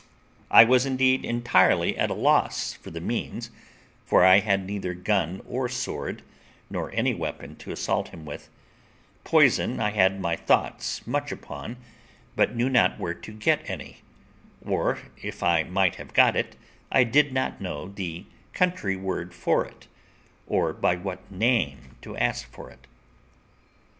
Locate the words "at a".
1.95-2.15